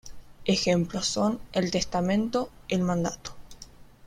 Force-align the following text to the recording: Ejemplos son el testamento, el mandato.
Ejemplos 0.45 1.05
son 1.05 1.39
el 1.51 1.69
testamento, 1.69 2.49
el 2.69 2.81
mandato. 2.81 3.35